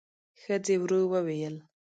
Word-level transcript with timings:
ښځې 0.41 0.75
ورو 0.81 0.99
وویل: 1.11 1.55